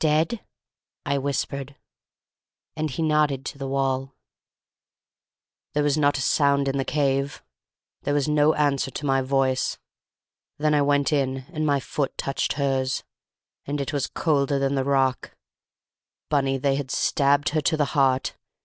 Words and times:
"Dead?" 0.00 0.44
I 1.06 1.16
whispered. 1.18 1.76
And 2.74 2.90
he 2.90 3.02
nodded 3.04 3.44
to 3.46 3.56
the 3.58 3.68
wall. 3.68 4.16
"There 5.74 5.84
was 5.84 5.96
not 5.96 6.18
a 6.18 6.22
sound 6.22 6.66
in 6.66 6.76
the 6.76 6.84
cave. 6.84 7.44
There 8.02 8.12
was 8.12 8.28
no 8.28 8.52
answer 8.54 8.90
to 8.90 9.06
my 9.06 9.22
voice. 9.22 9.78
Then 10.58 10.74
I 10.74 10.82
went 10.82 11.12
in, 11.12 11.44
and 11.52 11.64
my 11.64 11.78
foot 11.78 12.18
touched 12.18 12.54
hers, 12.54 13.04
and 13.64 13.80
it 13.80 13.92
was 13.92 14.08
colder 14.08 14.58
than 14.58 14.74
the 14.74 14.82
rock... 14.82 15.36
Bunny, 16.28 16.58
they 16.58 16.74
had 16.74 16.90
stabbed 16.90 17.50
her 17.50 17.60
to 17.60 17.76
the 17.76 17.84
heart. 17.94 18.36